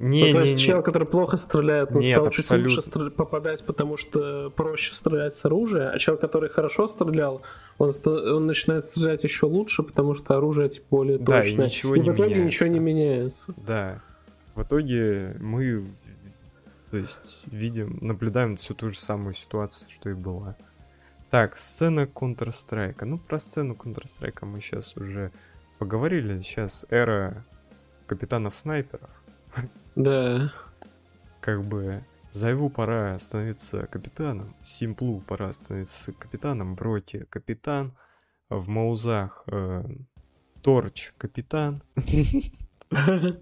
[0.00, 0.66] Не, ну, то не, есть не.
[0.66, 2.68] чел, который плохо стреляет, он Нет, стал абсолютно.
[2.68, 3.10] чуть лучше стр...
[3.10, 7.42] попадать, потому что проще стрелять с оружия, а чел, который хорошо стрелял,
[7.76, 11.66] он, он начинает стрелять еще лучше, потому что оружие типа, более да, точное.
[11.66, 12.46] И, ничего и не в итоге меняется.
[12.46, 13.54] ничего не меняется.
[13.58, 14.02] Да.
[14.54, 15.92] В итоге мы,
[16.90, 20.56] то есть, видим, наблюдаем всю ту же самую ситуацию, что и была.
[21.30, 23.04] Так, сцена Counter-Strike.
[23.04, 25.30] Ну, про сцену Counter-Strike мы сейчас уже
[25.78, 26.40] поговорили.
[26.40, 27.44] Сейчас эра
[28.08, 29.10] капитанов-снайперов.
[29.94, 30.52] Да.
[31.40, 37.96] Как бы Зайву пора становиться капитаном, Симплу пора становиться капитаном, Броки капитан,
[38.48, 39.84] в Маузах э,
[40.62, 41.82] Торч капитан,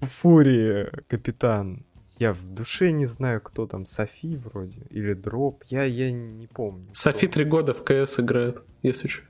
[0.00, 1.86] Фури капитан.
[2.18, 6.88] Я в душе не знаю, кто там, Софи вроде, или Дроп, я, я не помню.
[6.92, 9.24] Софи три года в КС играет, если что.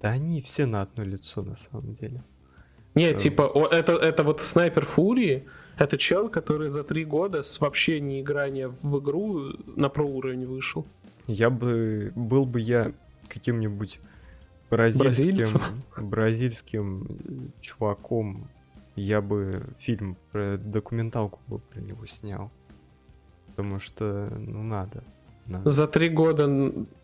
[0.00, 2.22] Да они все на одно лицо, на самом деле.
[2.94, 3.18] Не, что?
[3.18, 5.46] типа, о, это, это вот снайпер Фурии,
[5.78, 10.46] это чел, который за три года с вообще не играния в игру на про уровень
[10.46, 10.86] вышел.
[11.26, 12.92] Я бы, был бы я
[13.28, 14.00] каким-нибудь
[14.68, 15.60] бразильским, Бразильцем?
[15.96, 18.48] бразильским чуваком,
[18.96, 22.50] я бы фильм про документалку бы про него снял.
[23.48, 25.04] Потому что, ну, надо.
[25.46, 25.70] надо.
[25.70, 26.46] За три года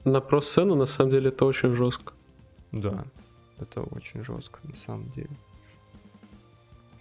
[0.05, 2.14] на про-сцену, на самом деле, это очень жестко.
[2.72, 3.05] Да,
[3.59, 5.31] это очень жестко, на самом деле.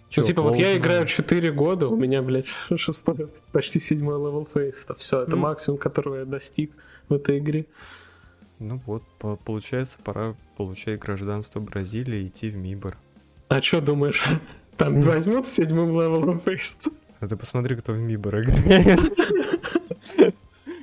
[0.08, 4.48] Че, ну, типа, вот я играю 4 года, у меня, блядь, шестой, почти седьмой левел
[4.52, 4.94] фейста.
[4.94, 5.40] Все, это мм.
[5.40, 6.72] максимум, которого я достиг
[7.08, 7.66] в этой игре.
[8.58, 12.96] Ну вот, по получается, пора получать гражданство Бразилии и идти в MIBR.
[13.48, 14.24] А что думаешь,
[14.78, 16.88] там возьмут седьмым левелом FACEIT?
[17.20, 19.00] А ты посмотри, кто в MIBR играет.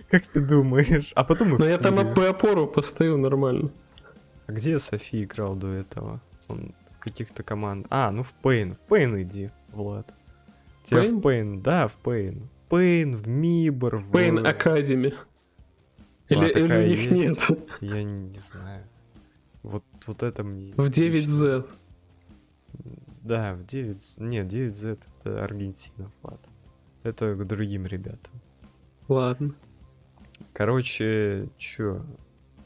[0.10, 1.12] Как ты думаешь?
[1.16, 3.72] А потом Ну я там по опору постою нормально.
[4.48, 6.22] А где Софи играл до этого?
[6.48, 7.88] Он каких-то команд.
[7.90, 8.76] А, ну в paiN.
[8.76, 10.14] В paiN иди, Влад.
[10.84, 12.50] Тебя в paiN, да, в paiN.
[12.70, 14.12] paiN, в MIBR, в...
[14.12, 15.13] paiN Academy.
[16.28, 17.50] Или, или у них есть?
[17.50, 17.60] нет?
[17.82, 18.84] Я не, не знаю.
[19.64, 20.74] Вот, вот это мне...
[20.74, 21.66] В 9Z.
[23.26, 24.18] Да, в 9...
[24.20, 26.40] Нет, 9Z это Аргентина, Влад.
[27.02, 28.34] Это к другим ребятам.
[29.08, 29.56] Ладно.
[30.54, 32.06] Короче, чё?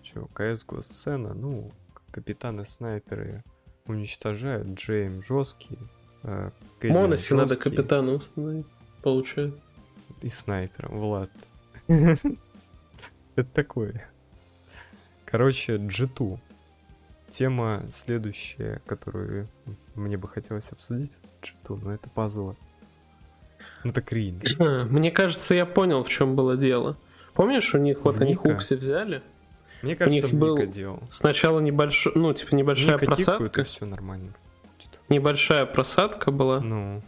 [0.02, 1.72] Чё, CSGO сцена, ну,
[2.12, 3.44] капитаны-снайперы
[3.86, 5.80] уничтожают, Джейм жесткий.
[6.24, 6.52] Э,
[6.84, 8.68] Моноси надо капитана установить,
[9.02, 9.62] получается.
[10.22, 11.30] И снайпером, Влад.
[11.88, 14.10] Это такое.
[15.24, 16.38] Короче, G2.
[17.30, 19.48] Тема следующая, которую
[19.96, 22.56] мне бы хотелось обсудить, G2, но это позор.
[23.84, 24.58] Ну это кринж.
[24.60, 26.98] Мне кажется, я понял, в чем было дело.
[27.34, 29.22] Помнишь, у них вот они Хукси взяли?
[29.82, 31.02] Мне кажется, у них был делал.
[31.10, 33.62] сначала небольшой, ну, типа небольшая Ника просадка.
[33.62, 34.34] и все нормально.
[35.08, 36.60] Небольшая просадка была.
[36.60, 37.02] Ну.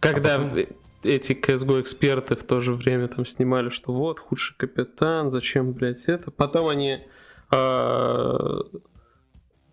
[0.00, 0.66] Когда а потом...
[1.04, 6.04] эти CSGO эксперты в то же время там снимали, что вот, худший капитан, зачем, блядь,
[6.06, 6.32] это.
[6.32, 7.06] Потом они
[7.52, 8.60] э,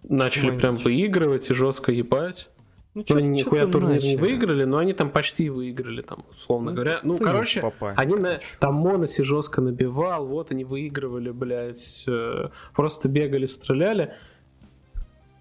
[0.04, 2.50] начали прям выигрывать и жестко ебать.
[2.96, 4.10] Ну, ну, они нихуя турнир начали.
[4.10, 7.00] не выиграли, но они там почти выиграли, там, условно ну, говоря.
[7.04, 13.08] Ну, короче, попали, они на, там Моноси жестко набивал, вот они выигрывали, блядь, э, просто
[13.08, 14.16] бегали, стреляли.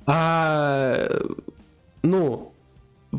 [0.05, 1.09] А,
[2.03, 2.53] ну,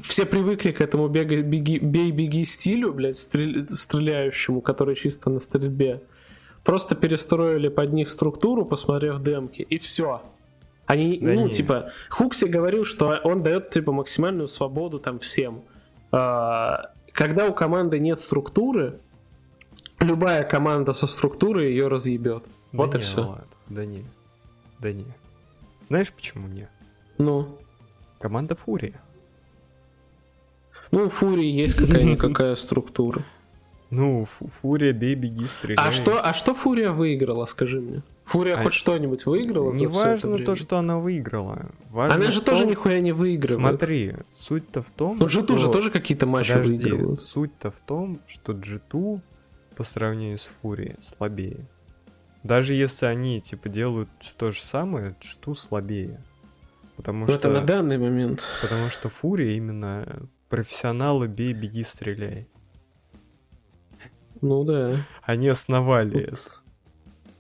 [0.04, 6.02] все привыкли к этому бей-беги стилю, блядь, стрель, стреляющему, который чисто на стрельбе.
[6.64, 10.22] Просто перестроили под них структуру, посмотрев демки, и все.
[10.90, 11.54] Они, да ну, не.
[11.54, 15.62] типа, Хукси говорил, что он дает, типа, максимальную свободу там всем.
[16.12, 19.00] А, когда у команды нет структуры,
[20.00, 22.44] любая команда со структурой ее разъебет.
[22.72, 23.22] Да вот не, и все.
[23.22, 23.46] Ладно.
[23.68, 24.04] Да не.
[24.80, 25.06] Да не.
[25.90, 26.68] Знаешь, почему не?
[27.20, 27.60] Ну.
[28.18, 29.00] Команда Фурия.
[30.90, 33.24] Ну, у Фурии есть какая-никакая структура.
[33.92, 35.88] Ну, Фурия, бей, беги, стреляй.
[35.88, 38.02] А что, а что Фурия выиграла, скажи мне?
[38.30, 38.64] Фурия а...
[38.64, 39.74] хоть что-нибудь выиграла?
[39.74, 41.72] Не важно то, что она выиграла.
[41.90, 42.56] Важно она же том...
[42.56, 43.60] тоже нихуя не выигрывает.
[43.60, 48.54] Смотри, суть-то в том, Ну, G2 же тоже какие-то матчи Подожди, суть-то в том, что
[48.54, 49.22] G2
[49.76, 51.66] по сравнению с Фурией слабее.
[52.44, 56.24] Даже если они, типа, делают все то же самое, G2 слабее.
[56.98, 57.36] Потому Но что...
[57.36, 58.44] это на данный момент.
[58.62, 62.48] Потому что Фурия именно профессионалы бей, беги, стреляй.
[64.42, 64.98] Ну да.
[65.24, 66.60] Они основали это.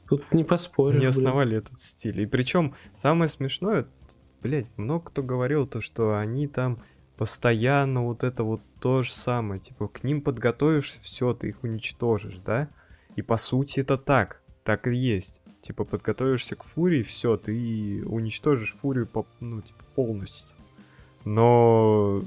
[0.09, 0.97] Тут не поспоришь.
[0.97, 1.59] Они основали блин.
[1.59, 2.21] этот стиль.
[2.21, 3.85] И причем самое смешное,
[4.41, 6.81] блядь, много кто говорил то, что они там
[7.15, 9.61] постоянно вот это вот то же самое.
[9.61, 12.69] Типа, к ним подготовишься, все, ты их уничтожишь, да?
[13.15, 14.41] И по сути это так.
[14.63, 15.41] Так и есть.
[15.61, 20.47] Типа, подготовишься к фурии, все, ты уничтожишь фурию по, ну, типа, полностью.
[21.23, 22.23] Но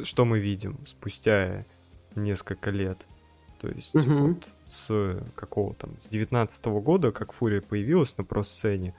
[0.00, 1.64] что мы видим спустя
[2.14, 3.08] несколько лет?
[3.58, 4.28] То есть угу.
[4.28, 8.94] вот с какого там, с 19 -го года, как Фурия появилась на про-сцене,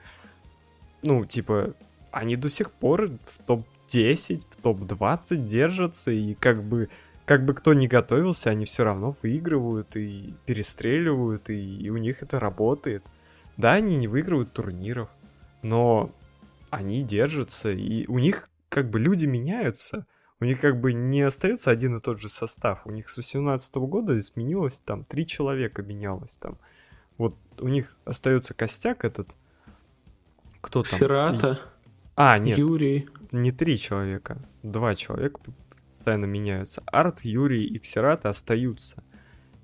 [1.02, 1.74] ну, типа,
[2.10, 6.88] они до сих пор в топ-10, в топ-20 держатся, и как бы,
[7.24, 12.22] как бы кто ни готовился, они все равно выигрывают и перестреливают, и, и у них
[12.22, 13.04] это работает.
[13.56, 15.08] Да, они не выигрывают турниров,
[15.62, 16.10] но
[16.70, 20.06] они держатся, и у них как бы люди меняются—
[20.40, 22.86] у них как бы не остается один и тот же состав.
[22.86, 26.58] У них с 18 года изменилось там, три человека менялось там.
[27.16, 29.34] Вот у них остается костяк этот.
[30.60, 30.98] Кто там?
[30.98, 31.60] Сирата.
[32.14, 32.58] А, нет.
[32.58, 33.08] Юрий.
[33.32, 34.38] Не три человека.
[34.62, 35.40] Два человека
[35.90, 36.82] постоянно меняются.
[36.86, 39.02] Арт, Юрий и Ксерата остаются.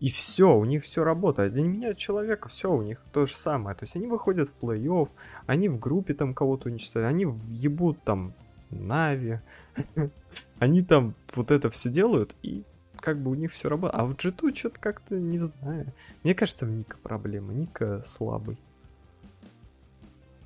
[0.00, 1.54] И все, у них все работает.
[1.54, 3.76] Они меняют человека, все, у них то же самое.
[3.76, 5.08] То есть они выходят в плей-офф,
[5.46, 8.34] они в группе там кого-то уничтожают, они ебут там
[8.70, 9.40] Нави.
[10.58, 12.64] Они там вот это все делают, и
[13.00, 14.00] как бы у них все работает.
[14.00, 15.92] А вот G2 что-то как-то не знаю.
[16.22, 17.52] Мне кажется, в Ника проблема.
[17.52, 18.58] Ника слабый.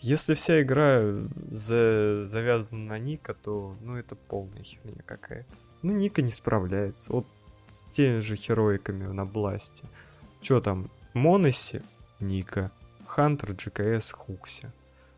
[0.01, 1.03] Если вся игра
[1.49, 2.27] за...
[2.27, 5.49] завязана на Ника, то ну это полная херня какая-то.
[5.83, 7.13] Ну Ника не справляется.
[7.13, 7.27] Вот
[7.69, 9.85] с теми же хероиками на Бласте.
[10.41, 10.91] Что там?
[11.15, 11.83] Моноси?
[12.21, 12.71] Ника.
[13.07, 14.69] Хантер, GKS, Хукси.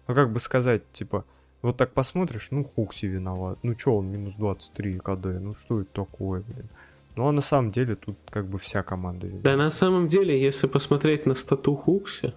[0.07, 1.25] Ну как бы сказать, типа,
[1.63, 3.59] вот так посмотришь, ну Хукси виноват.
[3.63, 6.69] Ну чё, он минус 23 КД, ну что это такое, блин.
[7.17, 9.51] Ну а на самом деле тут как бы вся команда виновата.
[9.51, 12.33] Да на самом деле, если посмотреть на стату Хукси,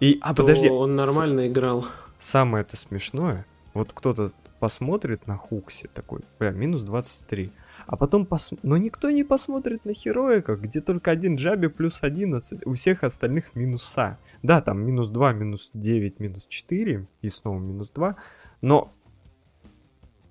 [0.00, 1.48] и, а, то подожди, он нормально с...
[1.48, 1.86] играл.
[2.18, 7.52] Самое это смешное, вот кто-то посмотрит на Хукси такой, прям минус 23.
[7.86, 8.50] А потом пос...
[8.62, 13.56] Но никто не посмотрит на Хероиках, где только один Джаби плюс 11, у всех остальных
[13.56, 14.18] минуса.
[14.42, 18.14] Да, там минус 2, минус 9, минус 4 и снова минус 2.
[18.60, 18.92] Но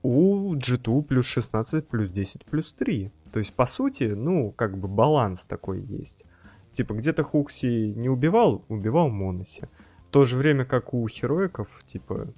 [0.04, 3.12] у G2 плюс 16, плюс 10, плюс 3.
[3.32, 6.24] То есть, по сути, ну, как бы баланс такой есть.
[6.72, 9.64] Типа, где-то Хукси не убивал, убивал Моноси.
[10.06, 12.34] В то же время, как у Хероиков, типа,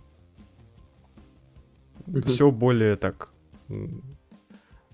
[2.08, 2.22] mm-hmm.
[2.22, 3.32] все более так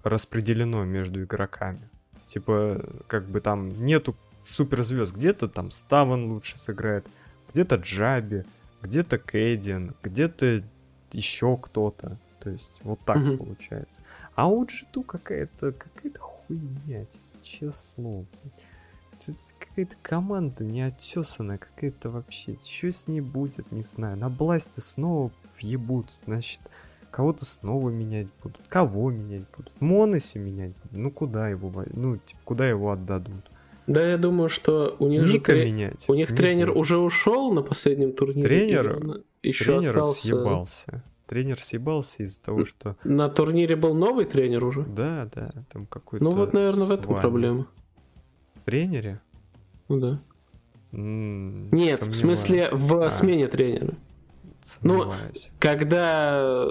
[0.03, 1.89] распределено между игроками.
[2.25, 5.15] Типа, как бы там нету суперзвезд.
[5.15, 7.07] Где-то там Ставан лучше сыграет,
[7.51, 8.45] где-то Джаби,
[8.81, 10.63] где-то Кэддин, где-то
[11.15, 12.17] еще кто-то.
[12.39, 13.37] То есть вот так mm-hmm.
[13.37, 14.01] получается.
[14.35, 17.05] А у G2 какая-то какая-то хуйня,
[17.41, 18.25] честно.
[19.57, 22.57] Какая-то команда неотесанная, какая-то вообще.
[22.63, 24.17] Что с ней будет, не знаю.
[24.17, 26.61] На бласте снова въебут, значит,
[27.11, 28.61] кого-то снова менять будут.
[28.67, 29.71] Кого менять будут?
[29.79, 30.97] Моноси менять будут.
[30.97, 33.49] Ну куда его, ну, типа, куда его отдадут?
[33.87, 36.05] Да, я думаю, что у них Ника же менять.
[36.09, 36.41] У них Ника.
[36.41, 38.47] тренер уже ушел на последнем турнире.
[38.47, 40.21] Тренер еще тренер остался...
[40.21, 41.03] съебался.
[41.27, 42.97] Тренер съебался из-за того, что...
[43.03, 44.83] На турнире был новый тренер уже?
[44.83, 46.23] Да, да, там какой-то...
[46.23, 47.67] Ну вот, наверное, в этом проблема.
[48.55, 49.21] В тренере?
[49.87, 50.21] Ну да.
[50.91, 51.99] М-м, Нет, сомневаюсь.
[51.99, 53.11] в смысле в а.
[53.11, 53.95] смене тренера.
[54.81, 55.49] Ну, сомневаюсь.
[55.51, 56.67] Ну, когда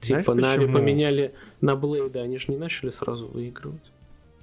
[0.00, 3.92] типа Нави поменяли на Блейда, они же не начали сразу выигрывать.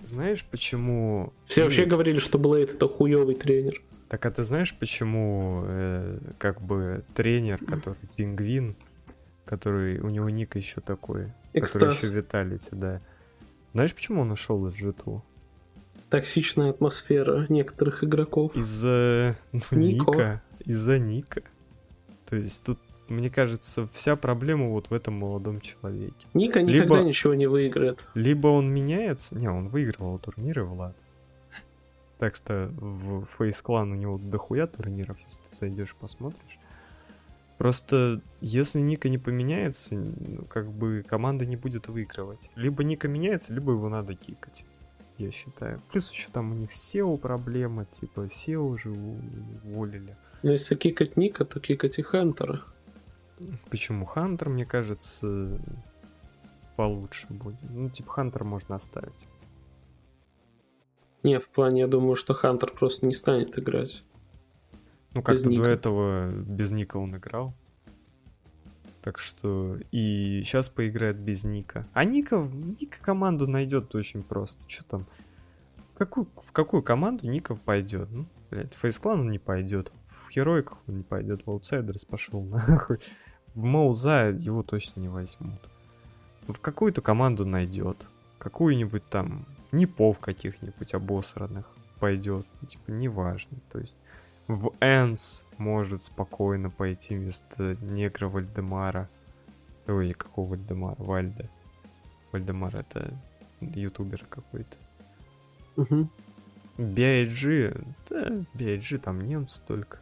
[0.02, 1.34] Знаешь, почему...
[1.46, 1.70] Все Нет.
[1.70, 3.82] вообще говорили, что Блейд это хуёвый тренер.
[4.10, 8.76] Так а ты знаешь, почему э, как бы тренер, который пингвин,
[9.46, 11.82] который у него ник еще такой, Экстаз.
[11.82, 13.02] который еще Виталити, да.
[13.74, 14.94] Знаешь, почему он ушел из g
[16.10, 18.56] Токсичная атмосфера некоторых игроков.
[18.56, 20.42] Из-за ну, Ника.
[20.60, 21.42] Из-за Ника.
[22.26, 26.28] То есть тут мне кажется, вся проблема вот в этом молодом человеке.
[26.34, 28.00] Ника никогда либо, ничего не выиграет.
[28.16, 29.38] Либо он меняется...
[29.38, 30.96] Не, он выигрывал турниры, Влад.
[32.18, 36.60] Так что в Face Clan у него дохуя турниров, если ты зайдешь посмотришь.
[37.58, 42.50] Просто если Ника не поменяется, ну, как бы команда не будет выигрывать.
[42.56, 44.66] Либо Ника меняется, либо его надо кикать.
[45.18, 45.82] я считаю.
[45.92, 50.18] Плюс еще там у них SEO проблема, типа SEO уже уволили.
[50.44, 52.62] Ну, если кикать Ника, то кикать и Хантера.
[53.70, 55.60] Почему Хантер, мне кажется,
[56.76, 57.58] получше будет.
[57.70, 59.14] Ну, типа Хантер можно оставить.
[61.26, 64.04] Не, в плане, я думаю, что Хантер просто не станет играть.
[65.16, 67.56] Ну, как-то до этого без Ника он играл.
[69.02, 71.88] Так что и сейчас поиграет без Ника.
[71.94, 72.38] А Ника,
[72.80, 74.70] NiKo команду найдет очень просто.
[74.70, 75.08] Что там?
[75.96, 78.08] В какую, в какую команду NiKo пойдет?
[78.12, 79.92] Ну, блядь, в FaZe Clan он не пойдет.
[80.28, 81.42] В Heroic ах он не пойдет.
[81.48, 83.00] В Outsiders пошел нахуй.
[83.56, 85.60] В MOUZ а его точно не возьмут.
[86.48, 88.06] В какую-то команду найдет.
[88.38, 91.70] Какую-нибудь там NIP ов каких-нибудь обосранных
[92.00, 92.48] пойдет.
[92.70, 93.58] Типа, неважно.
[93.70, 93.98] То есть
[94.48, 99.10] в ENCE может спокойно пойти вместо негра Вальдемара.
[99.88, 100.96] Ой, какого Вальдемара?
[100.98, 101.50] Вальда.
[102.32, 103.14] Вальдемар это
[103.60, 104.78] ютубер какой-то.
[105.76, 106.10] Угу.
[106.78, 110.00] BIG, да, BIG там немцы только.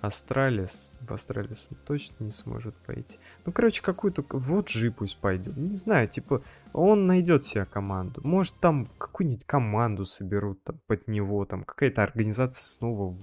[0.00, 3.18] Astralis, в Astralis он точно не сможет пойти.
[3.44, 4.24] Ну, короче, какую-то...
[4.30, 5.56] В OG пусть пойдет.
[5.56, 6.42] Не знаю, типа,
[6.72, 8.20] он найдет себе команду.
[8.22, 13.16] Может, там какую-нибудь команду соберут там, под него, там какая-то организация снова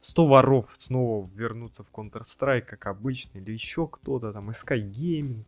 [0.00, 5.44] 100 воров снова вернуться в Counter-Strike, как обычно, или еще кто-то там, Sky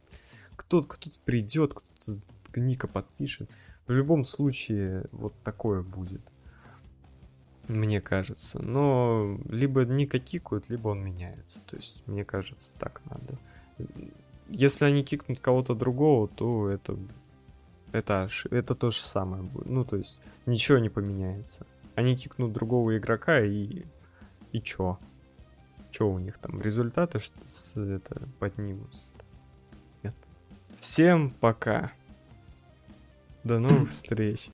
[0.57, 3.49] кто-то кто придет, кто-то Ника подпишет.
[3.87, 6.21] В любом случае, вот такое будет.
[7.69, 8.61] Мне кажется.
[8.63, 11.61] Но либо Ника кикают, либо он меняется.
[11.67, 13.39] То есть, мне кажется, так надо.
[14.49, 16.97] Если они кикнут кого-то другого, то это
[17.93, 19.67] это, это то же самое будет.
[19.67, 21.67] Ну, то есть, ничего не поменяется.
[21.95, 23.85] Они кикнут другого игрока и
[24.53, 24.99] и чё?
[25.91, 26.61] Чё у них там?
[26.61, 29.11] Результаты что это поднимутся?
[30.03, 30.15] Нет.
[30.77, 31.93] Всем пока.
[33.45, 34.51] До новых встреч.